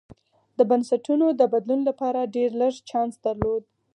[0.57, 3.63] د بنسټونو د بدلون لپاره ډېر لږ چانس درلود.